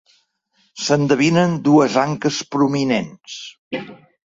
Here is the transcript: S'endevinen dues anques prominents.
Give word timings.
S'endevinen 0.85 1.53
dues 1.69 1.99
anques 2.05 2.41
prominents. 2.57 3.39